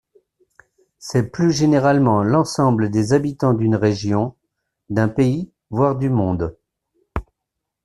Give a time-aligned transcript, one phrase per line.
[0.97, 4.35] C'est plus généralement l'ensemble des habitants d'une région,
[4.89, 6.57] d'un pays, voire du monde.